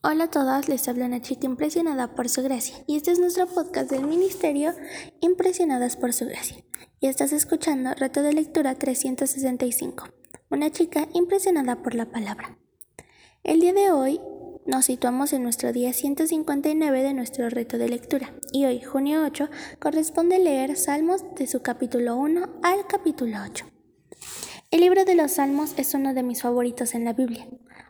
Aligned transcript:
Hola 0.00 0.24
a 0.24 0.30
todas, 0.30 0.68
les 0.68 0.86
habla 0.86 1.06
una 1.06 1.20
chica 1.20 1.46
impresionada 1.46 2.14
por 2.14 2.28
su 2.28 2.40
gracia 2.44 2.76
y 2.86 2.94
este 2.94 3.10
es 3.10 3.18
nuestro 3.18 3.48
podcast 3.48 3.90
del 3.90 4.06
Ministerio 4.06 4.72
Impresionadas 5.20 5.96
por 5.96 6.12
su 6.12 6.26
gracia. 6.26 6.62
Y 7.00 7.08
estás 7.08 7.32
escuchando 7.32 7.92
Reto 7.94 8.22
de 8.22 8.32
Lectura 8.32 8.76
365, 8.76 10.04
una 10.50 10.70
chica 10.70 11.08
impresionada 11.14 11.82
por 11.82 11.96
la 11.96 12.06
palabra. 12.06 12.56
El 13.42 13.58
día 13.58 13.72
de 13.72 13.90
hoy 13.90 14.20
nos 14.66 14.84
situamos 14.84 15.32
en 15.32 15.42
nuestro 15.42 15.72
día 15.72 15.92
159 15.92 17.02
de 17.02 17.14
nuestro 17.14 17.50
reto 17.50 17.76
de 17.76 17.88
lectura 17.88 18.32
y 18.52 18.66
hoy, 18.66 18.80
junio 18.80 19.24
8, 19.24 19.50
corresponde 19.80 20.38
leer 20.38 20.76
Salmos 20.76 21.24
de 21.34 21.48
su 21.48 21.60
capítulo 21.60 22.14
1 22.14 22.60
al 22.62 22.86
capítulo 22.86 23.38
8. 23.44 23.77
El 24.70 24.80
libro 24.80 25.04
de 25.04 25.14
los 25.14 25.32
Salmos 25.32 25.74
es 25.76 25.94
uno 25.94 26.14
de 26.14 26.22
mis 26.22 26.42
favoritos 26.42 26.94
en 26.94 27.04
la 27.04 27.12
Biblia 27.12 27.46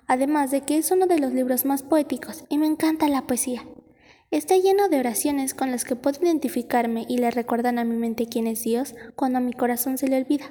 además 0.09 0.51
de 0.51 0.63
que 0.63 0.79
es 0.79 0.91
uno 0.91 1.07
de 1.07 1.21
los 1.21 1.33
libros 1.33 1.65
más 1.65 1.85
poéticos 1.85 2.45
y 2.49 2.59
me 2.59 2.67
encanta 2.67 3.09
la 3.09 3.27
poesía. 3.27 3.63
Está 4.31 4.57
lleno 4.57 4.89
de 4.89 4.99
oraciones 4.99 5.55
con 5.55 5.71
las 5.71 5.85
que 5.85 5.97
puedo 5.97 6.21
identificarme 6.21 7.07
y 7.09 7.19
le 7.19 7.31
recuerdan 7.31 7.79
a 7.79 7.85
mi 7.85 7.97
mente 7.97 8.27
quién 8.27 8.47
es 8.47 8.63
Dios 8.63 8.95
cuando 9.15 9.39
a 9.39 9.43
mi 9.43 9.53
corazón 9.53 9.97
se 9.97 10.09
le 10.09 10.17
olvida. 10.17 10.47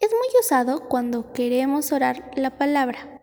Es 0.00 0.10
muy 0.10 0.28
usado 0.40 0.88
cuando 0.88 1.32
queremos 1.32 1.90
orar 1.92 2.30
la 2.36 2.56
palabra, 2.58 3.22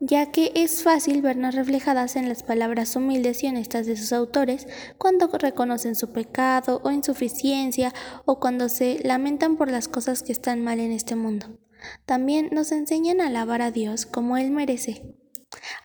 ya 0.00 0.30
que 0.30 0.52
es 0.54 0.82
fácil 0.82 1.22
vernos 1.22 1.54
reflejadas 1.54 2.16
en 2.16 2.28
las 2.28 2.42
palabras 2.42 2.94
humildes 2.96 3.42
y 3.42 3.48
honestas 3.48 3.86
de 3.86 3.96
sus 3.96 4.12
autores 4.12 4.66
cuando 4.98 5.28
reconocen 5.28 5.94
su 5.94 6.12
pecado 6.12 6.80
o 6.84 6.90
insuficiencia 6.90 7.92
o 8.24 8.38
cuando 8.40 8.68
se 8.68 9.00
lamentan 9.04 9.56
por 9.56 9.70
las 9.70 9.88
cosas 9.88 10.22
que 10.22 10.32
están 10.32 10.62
mal 10.62 10.80
en 10.80 10.92
este 10.92 11.16
mundo. 11.16 11.58
También 12.06 12.48
nos 12.52 12.72
enseñan 12.72 13.20
a 13.20 13.26
alabar 13.26 13.62
a 13.62 13.70
Dios 13.70 14.06
como 14.06 14.36
Él 14.36 14.50
merece, 14.50 15.14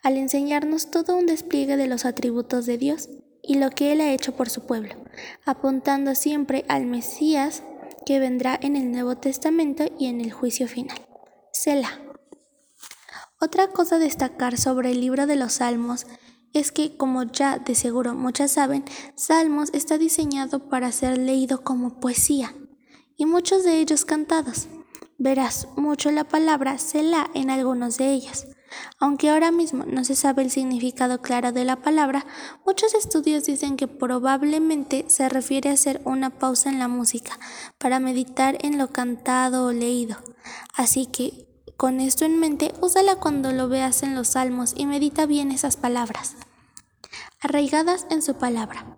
al 0.02 0.16
enseñarnos 0.16 0.90
todo 0.90 1.16
un 1.16 1.26
despliegue 1.26 1.76
de 1.76 1.86
los 1.86 2.04
atributos 2.04 2.66
de 2.66 2.78
Dios 2.78 3.08
y 3.42 3.56
lo 3.56 3.70
que 3.70 3.92
Él 3.92 4.00
ha 4.00 4.12
hecho 4.12 4.36
por 4.36 4.50
su 4.50 4.66
pueblo, 4.66 4.94
apuntando 5.44 6.14
siempre 6.14 6.64
al 6.68 6.86
Mesías 6.86 7.62
que 8.04 8.18
vendrá 8.18 8.58
en 8.60 8.76
el 8.76 8.90
Nuevo 8.90 9.16
Testamento 9.16 9.84
y 9.98 10.06
en 10.06 10.20
el 10.20 10.32
juicio 10.32 10.68
final. 10.68 10.98
Selah. 11.52 12.03
Otra 13.44 13.68
cosa 13.68 13.96
a 13.96 13.98
destacar 13.98 14.56
sobre 14.56 14.92
el 14.92 15.02
libro 15.02 15.26
de 15.26 15.36
los 15.36 15.52
Salmos 15.52 16.06
es 16.54 16.72
que, 16.72 16.96
como 16.96 17.24
ya 17.24 17.58
de 17.58 17.74
seguro 17.74 18.14
muchas 18.14 18.52
saben, 18.52 18.86
Salmos 19.16 19.68
está 19.74 19.98
diseñado 19.98 20.70
para 20.70 20.90
ser 20.92 21.18
leído 21.18 21.62
como 21.62 22.00
poesía, 22.00 22.54
y 23.18 23.26
muchos 23.26 23.62
de 23.62 23.80
ellos 23.80 24.06
cantados 24.06 24.68
verás 25.18 25.68
mucho 25.76 26.10
la 26.10 26.24
palabra 26.24 26.78
Selah 26.78 27.28
en 27.34 27.50
algunos 27.50 27.98
de 27.98 28.14
ellos. 28.14 28.46
Aunque 28.98 29.28
ahora 29.28 29.50
mismo 29.50 29.84
no 29.84 30.04
se 30.04 30.14
sabe 30.14 30.42
el 30.42 30.50
significado 30.50 31.20
claro 31.20 31.52
de 31.52 31.66
la 31.66 31.82
palabra, 31.82 32.24
muchos 32.64 32.94
estudios 32.94 33.44
dicen 33.44 33.76
que 33.76 33.88
probablemente 33.88 35.04
se 35.08 35.28
refiere 35.28 35.68
a 35.68 35.74
hacer 35.74 36.00
una 36.06 36.30
pausa 36.30 36.70
en 36.70 36.78
la 36.78 36.88
música 36.88 37.38
para 37.76 38.00
meditar 38.00 38.56
en 38.62 38.78
lo 38.78 38.88
cantado 38.88 39.66
o 39.66 39.72
leído. 39.72 40.16
Así 40.74 41.04
que, 41.04 41.53
con 41.76 42.00
esto 42.00 42.24
en 42.24 42.38
mente, 42.38 42.72
úsala 42.80 43.16
cuando 43.16 43.52
lo 43.52 43.68
veas 43.68 44.02
en 44.02 44.14
los 44.14 44.28
salmos 44.28 44.74
y 44.76 44.86
medita 44.86 45.26
bien 45.26 45.50
esas 45.50 45.76
palabras. 45.76 46.36
Arraigadas 47.40 48.06
en 48.10 48.22
su 48.22 48.34
palabra. 48.34 48.96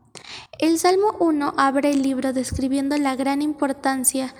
El 0.58 0.78
Salmo 0.78 1.16
1 1.18 1.54
abre 1.56 1.90
el 1.90 2.02
libro 2.02 2.32
describiendo 2.32 2.96
la 2.96 3.16
gran 3.16 3.42
importancia 3.42 4.34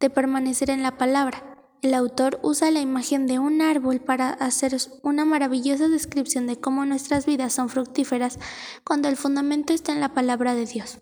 de 0.00 0.10
permanecer 0.10 0.70
en 0.70 0.82
la 0.82 0.98
palabra. 0.98 1.44
El 1.82 1.94
autor 1.94 2.38
usa 2.42 2.70
la 2.70 2.80
imagen 2.80 3.26
de 3.26 3.38
un 3.38 3.60
árbol 3.60 4.00
para 4.00 4.30
hacer 4.30 4.76
una 5.02 5.24
maravillosa 5.24 5.88
descripción 5.88 6.46
de 6.46 6.60
cómo 6.60 6.84
nuestras 6.84 7.26
vidas 7.26 7.52
son 7.52 7.68
fructíferas 7.68 8.38
cuando 8.84 9.08
el 9.08 9.16
fundamento 9.16 9.72
está 9.72 9.92
en 9.92 10.00
la 10.00 10.14
palabra 10.14 10.54
de 10.54 10.66
Dios. 10.66 10.98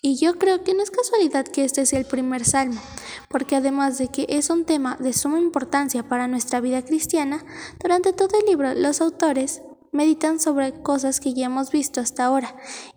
Y 0.00 0.16
yo 0.16 0.38
creo 0.38 0.62
que 0.62 0.74
no 0.74 0.82
es 0.82 0.92
casualidad 0.92 1.46
que 1.46 1.64
este 1.64 1.84
sea 1.84 1.98
el 1.98 2.04
primer 2.04 2.44
salmo, 2.44 2.80
porque 3.28 3.56
además 3.56 3.98
de 3.98 4.08
que 4.08 4.26
es 4.28 4.48
un 4.48 4.64
tema 4.64 4.96
de 5.00 5.12
suma 5.12 5.40
importancia 5.40 6.08
para 6.08 6.28
nuestra 6.28 6.60
vida 6.60 6.84
cristiana, 6.84 7.44
durante 7.80 8.12
todo 8.12 8.38
el 8.38 8.46
libro 8.46 8.74
los 8.74 9.00
autores 9.00 9.62
meditan 9.90 10.38
sobre 10.38 10.82
cosas 10.82 11.18
que 11.18 11.34
ya 11.34 11.46
hemos 11.46 11.72
visto 11.72 12.00
hasta 12.00 12.24
ahora 12.24 12.54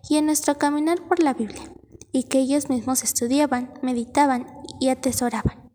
y 0.08 0.16
en 0.16 0.26
nuestro 0.26 0.58
caminar 0.58 1.08
por 1.08 1.20
la 1.20 1.34
Biblia 1.34 1.72
y 2.12 2.24
que 2.24 2.38
ellos 2.38 2.68
mismos 2.68 3.02
estudiaban, 3.02 3.74
meditaban 3.82 4.46
y 4.78 4.90
atesoraban. 4.90 5.72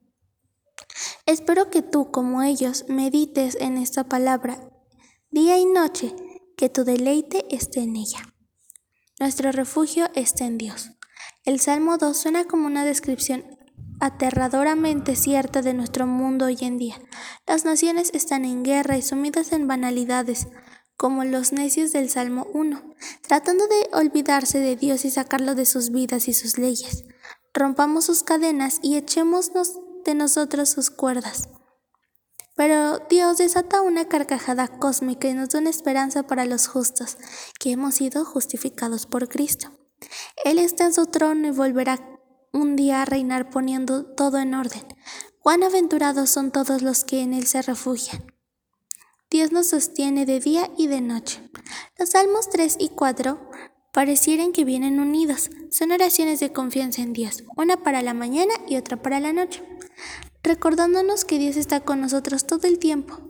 Espero 1.26 1.70
que 1.70 1.82
tú, 1.82 2.10
como 2.12 2.42
ellos, 2.42 2.86
medites 2.88 3.58
en 3.60 3.78
esta 3.78 4.06
palabra 4.06 4.72
día 5.30 5.58
y 5.58 5.66
noche, 5.66 6.16
que 6.56 6.70
tu 6.70 6.86
deleite 6.86 7.46
esté 7.54 7.82
en 7.82 7.98
ella. 7.98 8.20
Nuestro 9.20 9.52
refugio 9.52 10.10
está 10.16 10.46
en 10.46 10.58
Dios. 10.58 10.97
El 11.48 11.62
Salmo 11.62 11.98
2 11.98 12.18
suena 12.18 12.44
como 12.44 12.68
una 12.68 12.84
descripción 12.84 13.46
aterradoramente 14.02 15.16
cierta 15.16 15.62
de 15.62 15.74
nuestro 15.74 16.06
mundo 16.06 16.44
hoy 16.48 16.58
en 16.60 16.78
día. 16.78 17.00
Las 17.48 17.64
naciones 17.64 18.12
están 18.14 18.44
en 18.44 18.64
guerra 18.64 18.98
y 18.98 19.02
sumidas 19.02 19.54
en 19.54 19.66
banalidades, 19.66 20.50
como 20.98 21.24
los 21.24 21.54
necios 21.54 21.94
del 21.94 22.10
Salmo 22.10 22.48
1, 22.54 22.84
tratando 23.26 23.66
de 23.66 23.88
olvidarse 23.94 24.60
de 24.60 24.76
Dios 24.76 25.06
y 25.06 25.10
sacarlo 25.10 25.56
de 25.56 25.66
sus 25.66 25.92
vidas 25.92 26.28
y 26.28 26.34
sus 26.34 26.58
leyes. 26.58 27.06
Rompamos 27.54 28.04
sus 28.04 28.24
cadenas 28.24 28.80
y 28.82 28.98
echémonos 28.98 29.80
de 30.04 30.16
nosotros 30.16 30.68
sus 30.68 30.90
cuerdas. 30.90 31.48
Pero 32.58 33.00
Dios 33.10 33.38
desata 33.38 33.82
una 33.84 34.10
carcajada 34.10 34.68
cósmica 34.68 35.30
y 35.30 35.34
nos 35.34 35.48
da 35.48 35.60
una 35.60 35.70
esperanza 35.70 36.24
para 36.24 36.44
los 36.44 36.68
justos, 36.68 37.18
que 37.58 37.72
hemos 37.72 37.96
sido 37.96 38.26
justificados 38.26 39.06
por 39.06 39.30
Cristo. 39.30 39.77
Él 40.44 40.60
está 40.60 40.86
en 40.86 40.94
su 40.94 41.08
trono 41.08 41.48
y 41.48 41.52
volverá 41.52 42.00
un 42.54 42.76
día 42.76 43.02
a 43.02 43.06
reinar 43.06 43.50
poniendo 43.50 44.06
todo 44.06 44.38
en 44.38 44.54
orden. 44.54 44.84
Cuán 45.40 45.64
aventurados 45.64 46.30
son 46.30 46.52
todos 46.52 46.82
los 46.82 47.04
que 47.04 47.22
en 47.22 47.34
Él 47.34 47.48
se 47.48 47.62
refugian. 47.62 48.34
Dios 49.30 49.52
nos 49.52 49.68
sostiene 49.68 50.26
de 50.26 50.40
día 50.40 50.72
y 50.78 50.88
de 50.88 51.02
noche. 51.02 51.42
Los 51.98 52.12
Salmos 52.12 52.50
3 52.50 52.78
y 52.80 52.90
4 52.90 53.50
parecieran 53.92 54.52
que 54.52 54.64
vienen 54.64 55.00
unidos. 55.00 55.50
Son 55.70 55.92
oraciones 55.92 56.40
de 56.40 56.54
confianza 56.54 57.02
en 57.02 57.14
Dios, 57.14 57.44
una 57.56 57.84
para 57.84 58.02
la 58.02 58.14
mañana 58.14 58.54
y 58.68 58.78
otra 58.78 59.02
para 59.02 59.20
la 59.20 59.34
noche, 59.34 59.64
recordándonos 60.44 61.26
que 61.26 61.40
Dios 61.40 61.58
está 61.58 61.82
con 61.82 62.00
nosotros 62.00 62.46
todo 62.46 62.68
el 62.68 62.80
tiempo 62.80 63.28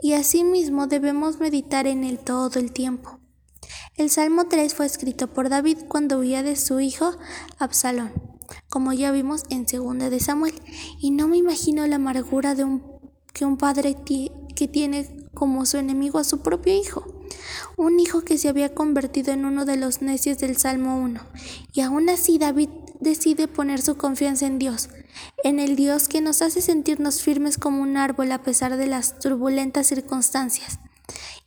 y 0.00 0.12
asimismo 0.12 0.86
debemos 0.86 1.40
meditar 1.40 1.86
en 1.86 2.04
Él 2.04 2.18
todo 2.18 2.58
el 2.58 2.72
tiempo. 2.72 3.20
El 3.98 4.10
Salmo 4.10 4.44
3 4.44 4.74
fue 4.74 4.86
escrito 4.86 5.26
por 5.26 5.48
David 5.48 5.78
cuando 5.88 6.20
huía 6.20 6.44
de 6.44 6.54
su 6.54 6.78
hijo 6.78 7.16
Absalón, 7.58 8.12
como 8.68 8.92
ya 8.92 9.10
vimos 9.10 9.42
en 9.50 9.66
2 9.66 10.08
de 10.08 10.20
Samuel, 10.20 10.54
y 11.00 11.10
no 11.10 11.26
me 11.26 11.36
imagino 11.36 11.84
la 11.88 11.96
amargura 11.96 12.54
de 12.54 12.62
un, 12.62 12.80
que 13.32 13.44
un 13.44 13.56
padre 13.56 13.96
que 14.04 14.68
tiene 14.68 15.26
como 15.34 15.66
su 15.66 15.78
enemigo 15.78 16.20
a 16.20 16.24
su 16.24 16.42
propio 16.42 16.78
hijo, 16.78 17.06
un 17.76 17.98
hijo 17.98 18.20
que 18.20 18.38
se 18.38 18.48
había 18.48 18.72
convertido 18.72 19.32
en 19.32 19.44
uno 19.44 19.64
de 19.64 19.76
los 19.76 20.00
necios 20.00 20.38
del 20.38 20.56
Salmo 20.56 21.00
1. 21.00 21.20
Y 21.72 21.80
aún 21.80 22.08
así 22.08 22.38
David 22.38 22.68
decide 23.00 23.48
poner 23.48 23.82
su 23.82 23.96
confianza 23.96 24.46
en 24.46 24.60
Dios, 24.60 24.90
en 25.42 25.58
el 25.58 25.74
Dios 25.74 26.06
que 26.06 26.20
nos 26.20 26.40
hace 26.40 26.62
sentirnos 26.62 27.20
firmes 27.20 27.58
como 27.58 27.82
un 27.82 27.96
árbol 27.96 28.30
a 28.30 28.44
pesar 28.44 28.76
de 28.76 28.86
las 28.86 29.18
turbulentas 29.18 29.88
circunstancias. 29.88 30.78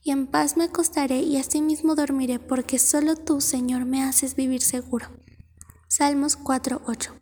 Y 0.03 0.12
en 0.12 0.28
paz 0.28 0.57
me 0.57 0.66
acostaré 0.66 1.22
y 1.22 1.38
asimismo 1.38 1.95
dormiré, 1.95 2.39
porque 2.39 2.79
solo 2.79 3.16
tú, 3.16 3.41
Señor, 3.41 3.85
me 3.85 4.03
haces 4.03 4.35
vivir 4.35 4.62
seguro. 4.62 5.07
Salmos 5.88 6.38
4:8 6.38 7.22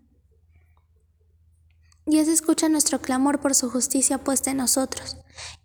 Dios 2.06 2.28
escucha 2.28 2.70
nuestro 2.70 3.00
clamor 3.02 3.40
por 3.40 3.54
su 3.54 3.70
justicia 3.70 4.18
puesta 4.18 4.52
en 4.52 4.58
nosotros. 4.58 5.18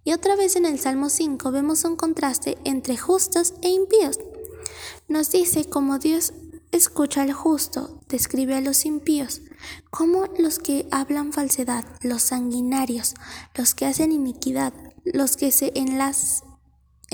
Y 0.05 0.13
otra 0.13 0.37
vez 0.37 0.57
en 0.57 0.67
el 0.67 0.79
Salmo 0.79 1.09
5 1.09 1.51
vemos 1.51 1.85
un 1.85 1.97
contraste 1.97 2.59
entre 2.65 2.97
justos 2.97 3.55
e 3.63 3.71
impíos. 3.71 4.19
Nos 5.09 5.31
dice 5.33 5.65
cómo 5.65 5.99
Dios 5.99 6.35
escucha 6.71 7.23
al 7.23 7.33
justo, 7.33 8.01
describe 8.09 8.55
a 8.55 8.61
los 8.61 8.85
impíos, 8.85 9.41
como 9.91 10.27
los 10.39 10.59
que 10.59 10.87
hablan 10.91 11.33
falsedad, 11.33 11.85
los 12.03 12.23
sanguinarios, 12.23 13.15
los 13.55 13.75
que 13.75 13.87
hacen 13.87 14.13
iniquidad, 14.13 14.73
los 15.05 15.37
que 15.37 15.51
se 15.51 15.73
enlaz, 15.75 16.44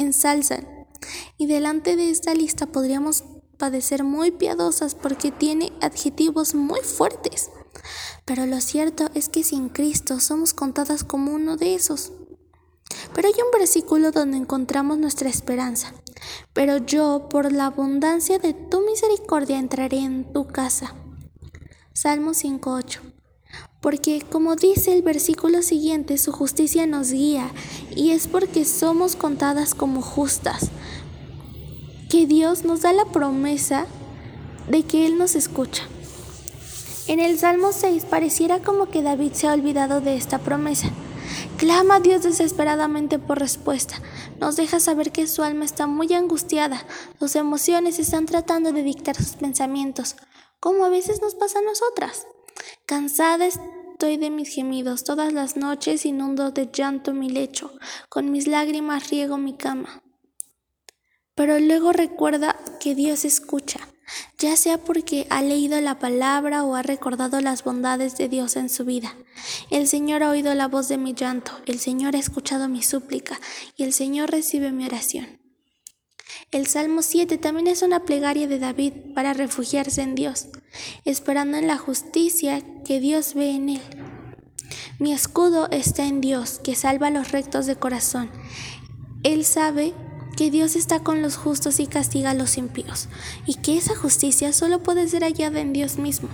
ensalzan. 0.01 0.67
Y 1.39 1.47
delante 1.47 1.97
de 1.97 2.11
esta 2.11 2.35
lista 2.35 2.67
podríamos 2.67 3.25
padecer 3.59 4.05
muy 4.05 4.31
piadosas 4.31 4.95
porque 4.95 5.31
tiene 5.31 5.73
adjetivos 5.81 6.55
muy 6.55 6.81
fuertes. 6.81 7.51
Pero 8.25 8.47
lo 8.47 8.61
cierto 8.61 9.11
es 9.15 9.29
que 9.29 9.45
sin 9.45 9.69
Cristo 9.69 10.21
somos 10.21 10.55
contadas 10.55 11.05
como 11.05 11.33
uno 11.33 11.57
de 11.57 11.75
esos. 11.75 12.13
Pero 13.15 13.29
hay 13.29 13.35
un 13.35 13.59
versículo 13.59 14.11
donde 14.13 14.37
encontramos 14.37 14.99
nuestra 14.99 15.29
esperanza. 15.29 15.93
Pero 16.53 16.79
yo, 16.79 17.29
por 17.29 17.53
la 17.53 17.67
abundancia 17.67 18.39
de 18.39 18.55
tu 18.55 18.81
misericordia, 18.81 19.59
entraré 19.59 19.99
en 19.99 20.33
tu 20.33 20.47
casa. 20.47 20.95
Salmo 21.93 22.33
5.8. 22.33 23.20
Porque 23.81 24.23
como 24.31 24.57
dice 24.57 24.93
el 24.93 25.03
versículo 25.03 25.63
siguiente, 25.63 26.19
su 26.19 26.33
justicia 26.33 26.87
nos 26.87 27.13
guía 27.13 27.51
y 27.97 28.11
es 28.11 28.29
porque 28.29 28.65
somos 28.65 29.17
contadas 29.17 29.75
como 29.75 30.03
justas, 30.03 30.71
que 32.11 32.27
Dios 32.27 32.65
nos 32.65 32.83
da 32.83 32.93
la 32.93 33.07
promesa 33.07 33.87
de 34.69 34.83
que 34.83 35.07
Él 35.07 35.17
nos 35.17 35.35
escucha. 35.35 35.85
En 37.07 37.21
el 37.21 37.39
Salmo 37.39 37.73
6 37.73 38.05
pareciera 38.05 38.61
como 38.61 38.87
que 38.87 39.03
David 39.03 39.33
se 39.33 39.49
ha 39.49 39.55
olvidado 39.55 40.01
de 40.01 40.15
esta 40.15 40.39
promesa. 40.39 40.91
Clama 41.57 41.97
a 41.97 42.01
Dios 42.01 42.23
desesperadamente 42.23 43.19
por 43.19 43.39
respuesta. 43.39 44.01
Nos 44.39 44.57
deja 44.57 44.79
saber 44.79 45.11
que 45.11 45.27
su 45.27 45.43
alma 45.43 45.65
está 45.65 45.87
muy 45.87 46.13
angustiada. 46.13 46.85
Sus 47.19 47.35
emociones 47.35 47.99
están 47.99 48.27
tratando 48.27 48.73
de 48.73 48.83
dictar 48.83 49.17
sus 49.17 49.37
pensamientos, 49.37 50.17
como 50.61 50.85
a 50.85 50.89
veces 50.89 51.21
nos 51.23 51.35
pasa 51.35 51.59
a 51.59 51.63
nosotras. 51.63 52.27
Cansada 52.87 53.47
estoy 53.47 54.17
de 54.17 54.31
mis 54.31 54.55
gemidos. 54.55 55.05
Todas 55.05 55.33
las 55.33 55.57
noches 55.57 56.07
inundo 56.07 56.51
de 56.51 56.71
llanto 56.73 57.13
mi 57.13 57.29
lecho. 57.29 57.73
Con 58.09 58.31
mis 58.31 58.47
lágrimas 58.47 59.11
riego 59.11 59.37
mi 59.39 59.57
cama. 59.57 60.03
Pero 61.35 61.59
luego 61.59 61.93
recuerda 61.93 62.57
que 62.81 62.95
Dios 62.95 63.25
escucha 63.25 63.81
ya 64.39 64.57
sea 64.57 64.79
porque 64.79 65.27
ha 65.31 65.43
leído 65.43 65.81
la 65.81 65.99
palabra 65.99 66.65
o 66.65 66.75
ha 66.75 66.83
recordado 66.83 67.41
las 67.41 67.65
bondades 67.65 68.17
de 68.17 68.29
Dios 68.29 68.57
en 68.57 68.69
su 68.69 68.85
vida. 68.85 69.15
El 69.71 69.87
Señor 69.87 70.23
ha 70.23 70.31
oído 70.31 70.55
la 70.55 70.69
voz 70.69 70.89
de 70.89 70.99
mi 70.99 71.15
llanto, 71.15 71.53
el 71.67 71.79
Señor 71.79 72.17
ha 72.17 72.19
escuchado 72.19 72.69
mi 72.69 72.83
súplica 72.83 73.41
y 73.77 73.85
el 73.85 73.93
Señor 73.93 74.31
recibe 74.31 74.73
mi 74.73 74.87
oración. 74.87 75.40
El 76.53 76.67
Salmo 76.67 77.03
7 77.03 77.39
también 77.39 77.69
es 77.69 77.83
una 77.83 78.01
plegaria 78.01 78.49
de 78.49 78.59
David 78.59 78.93
para 79.15 79.35
refugiarse 79.35 80.03
en 80.03 80.17
Dios, 80.17 80.49
esperando 81.05 81.57
en 81.57 81.69
la 81.69 81.79
justicia 81.79 82.61
que 82.85 82.99
Dios 82.99 83.35
ve 83.35 83.53
en 83.53 83.69
él. 83.69 83.83
Mi 84.99 85.13
escudo 85.13 85.69
está 85.71 86.07
en 86.07 86.21
Dios, 86.21 86.59
que 86.59 86.75
salva 86.75 87.07
a 87.07 87.11
los 87.11 87.31
rectos 87.31 87.67
de 87.67 87.77
corazón. 87.77 88.31
Él 89.23 89.45
sabe 89.45 89.95
que 90.37 90.51
Dios 90.51 90.75
está 90.75 90.99
con 90.99 91.23
los 91.23 91.37
justos 91.37 91.79
y 91.79 91.87
castiga 91.87 92.31
a 92.31 92.35
los 92.35 92.59
impíos, 92.59 93.07
y 93.47 93.55
que 93.55 93.77
esa 93.77 93.95
justicia 93.95 94.53
solo 94.53 94.83
puede 94.83 95.07
ser 95.07 95.23
hallada 95.23 95.61
en 95.61 95.73
Dios 95.73 95.99
mismo. 95.99 96.31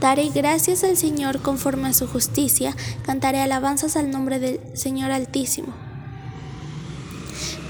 Daré 0.00 0.30
gracias 0.30 0.82
al 0.82 0.96
Señor 0.96 1.42
conforme 1.42 1.88
a 1.88 1.92
su 1.92 2.06
justicia, 2.06 2.74
cantaré 3.04 3.40
alabanzas 3.40 3.96
al 3.96 4.10
nombre 4.10 4.38
del 4.38 4.60
Señor 4.72 5.10
Altísimo. 5.10 5.87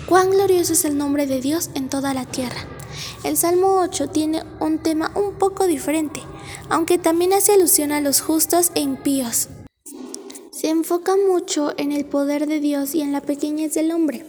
Cuán 0.08 0.30
glorioso 0.30 0.72
es 0.72 0.86
el 0.86 0.96
nombre 0.96 1.26
de 1.26 1.42
Dios 1.42 1.68
en 1.74 1.90
toda 1.90 2.14
la 2.14 2.24
tierra. 2.24 2.66
El 3.24 3.36
Salmo 3.36 3.78
8 3.82 4.08
tiene 4.08 4.42
un 4.58 4.78
tema 4.78 5.12
un 5.14 5.34
poco 5.34 5.66
diferente, 5.66 6.20
aunque 6.70 6.96
también 6.96 7.34
hace 7.34 7.52
alusión 7.52 7.92
a 7.92 8.00
los 8.00 8.22
justos 8.22 8.72
e 8.74 8.80
impíos. 8.80 9.48
Se 10.50 10.70
enfoca 10.70 11.14
mucho 11.14 11.74
en 11.76 11.92
el 11.92 12.06
poder 12.06 12.46
de 12.46 12.58
Dios 12.58 12.94
y 12.94 13.02
en 13.02 13.12
la 13.12 13.20
pequeñez 13.20 13.74
del 13.74 13.90
hombre. 13.90 14.24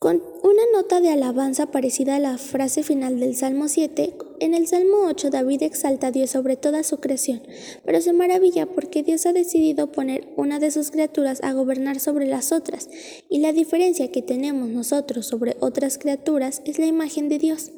Con 0.00 0.20
una 0.42 0.62
nota 0.74 1.00
de 1.00 1.10
alabanza 1.10 1.66
parecida 1.66 2.16
a 2.16 2.20
la 2.20 2.36
frase 2.36 2.82
final 2.82 3.20
del 3.20 3.36
Salmo 3.36 3.68
7, 3.68 4.18
en 4.40 4.54
el 4.54 4.66
Salmo 4.66 5.06
8 5.06 5.30
David 5.30 5.62
exalta 5.62 6.08
a 6.08 6.10
Dios 6.10 6.30
sobre 6.30 6.56
toda 6.56 6.82
su 6.82 6.98
creación, 6.98 7.42
pero 7.84 8.00
se 8.00 8.12
maravilla 8.12 8.66
porque 8.66 9.02
Dios 9.02 9.26
ha 9.26 9.32
decidido 9.32 9.92
poner 9.92 10.28
una 10.36 10.58
de 10.58 10.70
sus 10.70 10.90
criaturas 10.90 11.42
a 11.42 11.52
gobernar 11.52 12.00
sobre 12.00 12.26
las 12.26 12.52
otras, 12.52 12.88
y 13.28 13.38
la 13.38 13.52
diferencia 13.52 14.10
que 14.10 14.22
tenemos 14.22 14.68
nosotros 14.68 15.26
sobre 15.26 15.56
otras 15.60 15.98
criaturas 15.98 16.62
es 16.64 16.78
la 16.78 16.86
imagen 16.86 17.28
de 17.28 17.38
Dios. 17.38 17.72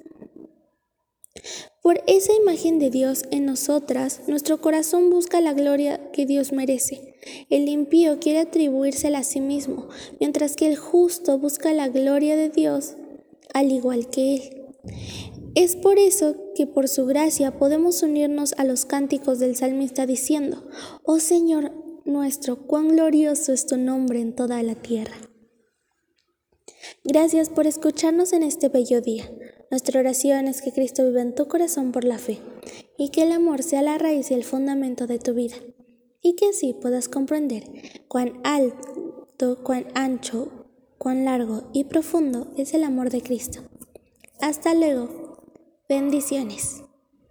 Por 1.83 2.03
esa 2.07 2.33
imagen 2.35 2.79
de 2.79 2.91
Dios 2.91 3.23
en 3.31 3.47
nosotras, 3.47 4.23
nuestro 4.27 4.61
corazón 4.61 5.11
busca 5.11 5.41
la 5.41 5.55
gloria 5.55 6.11
que 6.13 6.27
Dios 6.27 6.53
merece. 6.53 7.15
El 7.49 7.69
impío 7.69 8.19
quiere 8.19 8.41
atribuírsela 8.41 9.21
a 9.21 9.25
sí 9.25 9.41
mismo, 9.41 9.89
mientras 10.21 10.57
que 10.57 10.67
el 10.67 10.77
justo 10.77 11.39
busca 11.39 11.73
la 11.73 11.89
gloria 11.89 12.37
de 12.37 12.51
Dios 12.51 12.97
al 13.55 13.73
igual 13.73 14.11
que 14.11 14.35
Él. 14.35 14.43
Es 15.59 15.75
por 15.75 15.99
eso 15.99 16.37
que 16.55 16.69
por 16.69 16.87
su 16.87 17.05
gracia 17.05 17.59
podemos 17.59 18.05
unirnos 18.05 18.53
a 18.59 18.63
los 18.63 18.85
cánticos 18.85 19.41
del 19.41 19.57
salmista 19.57 20.07
diciendo, 20.07 20.69
Oh 21.03 21.19
Señor 21.19 21.73
nuestro, 22.05 22.69
cuán 22.69 22.91
glorioso 22.91 23.53
es 23.53 23.67
tu 23.67 23.77
nombre 23.77 24.21
en 24.21 24.37
toda 24.37 24.63
la 24.63 24.77
tierra. 24.77 25.17
Gracias 27.03 27.49
por 27.49 27.67
escucharnos 27.67 28.33
en 28.33 28.45
este 28.45 28.69
bello 28.69 29.01
día. 29.01 29.29
Nuestra 29.69 29.99
oración 29.99 30.47
es 30.47 30.63
que 30.63 30.71
Cristo 30.71 31.05
viva 31.05 31.23
en 31.23 31.35
tu 31.35 31.49
corazón 31.49 31.91
por 31.91 32.05
la 32.05 32.19
fe 32.19 32.39
y 32.97 33.09
que 33.09 33.23
el 33.23 33.33
amor 33.33 33.65
sea 33.65 33.83
la 33.83 33.99
raíz 33.99 34.31
y 34.31 34.35
el 34.35 34.45
fundamento 34.45 35.09
de 35.09 35.19
tu 35.19 35.35
vida 35.35 35.57
y 36.23 36.37
que 36.37 36.51
así 36.51 36.73
puedas 36.73 37.09
comprender 37.09 37.65
cuán 38.07 38.41
alto, 38.45 39.65
cuán 39.65 39.89
ancho, 39.95 40.69
cuán 40.99 41.25
largo 41.25 41.69
y 41.73 41.83
profundo 41.83 42.53
es 42.57 42.75
el 42.75 42.85
amor 42.85 43.11
de 43.11 43.23
Cristo. 43.23 43.63
Hasta 44.41 44.73
luego. 44.73 45.28
Bendiciones. 45.89 46.85